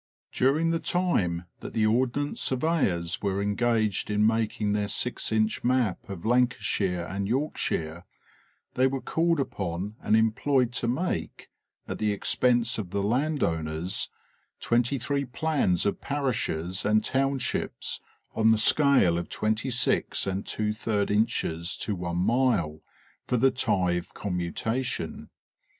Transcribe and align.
251 0.31 0.33
During 0.33 0.71
the 0.71 0.79
time 0.79 1.45
that 1.59 1.73
the 1.73 1.85
Ordnance 1.85 2.41
Surveyors 2.41 3.21
were 3.21 3.39
engaged 3.39 4.09
in 4.09 4.25
making 4.25 4.71
their 4.73 4.87
six 4.87 5.31
inch 5.31 5.63
map 5.63 5.99
of 6.09 6.25
Lancashire 6.25 7.05
and 7.05 7.27
Yorkshire 7.27 8.05
they 8.73 8.87
were 8.87 8.99
called 8.99 9.39
upon 9.39 9.93
and 10.01 10.15
employed 10.17 10.73
to 10.73 10.87
make, 10.87 11.51
at 11.87 11.99
the 11.99 12.11
expense 12.11 12.79
of 12.79 12.89
the 12.89 13.03
land 13.03 13.43
owners, 13.43 14.09
twenty 14.59 14.97
three 14.97 15.23
plans 15.23 15.85
of 15.85 16.01
parishes 16.01 16.83
and 16.83 17.03
townships 17.03 18.01
on 18.33 18.49
the 18.49 18.57
scale 18.57 19.19
of 19.19 19.29
twenty 19.29 19.69
six 19.69 20.25
and 20.25 20.49
4 20.49 21.01
inches 21.11 21.77
to 21.77 21.93
one 21.93 22.17
mile 22.17 22.81
for 23.27 23.37
tithe 23.51 24.05
commuta 24.15 24.83
tion. 24.83 25.29